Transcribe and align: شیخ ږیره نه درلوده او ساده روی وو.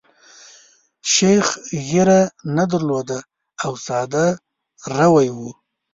شیخ 1.13 1.47
ږیره 1.87 2.21
نه 2.55 2.63
درلوده 2.71 3.19
او 3.65 3.71
ساده 3.85 4.25
روی 4.97 5.27
وو. 5.37 5.49